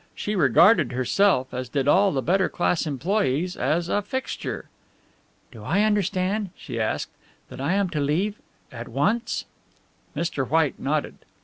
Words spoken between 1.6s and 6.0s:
did all the better class employees, as a fixture. "Do I